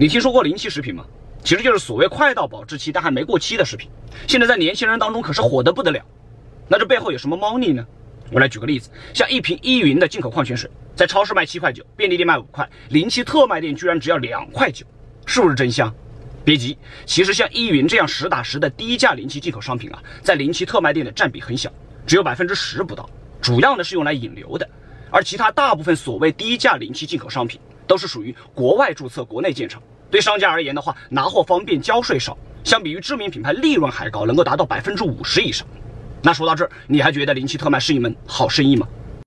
[0.00, 1.04] 你听说过临期食品吗？
[1.44, 3.90] 其实就是所谓快到保质期但还没过期的食品，
[4.26, 6.02] 现在在年轻人当中可是火得不得了。
[6.68, 7.86] 那这背后有什么猫腻呢？
[8.32, 14.86] 我来举个例子，像一瓶依云的进口矿泉水，在超市卖七块九，便利店卖五块，临期特卖店居然只要两块九，
[15.26, 15.94] 是不是真香？
[16.46, 21.70] 别急，其实像依云这样实打实的低价临期进口商品啊，在临期特卖店的占比很小，
[22.06, 23.06] 只有百分之十不到，
[23.42, 24.66] 主要呢是用来引流的，
[25.10, 27.60] 而其他大部分所谓低价临期进口商品。
[27.90, 29.82] 都是属于国外注册、国内建厂，
[30.12, 35.66] 对商家而言的话，拿货方便，交税少，相比于知名品牌，利润还高，能够达到百分之五十以上。
[36.22, 38.86] 那说到这儿，你还觉得临期特卖是一门好生意吗？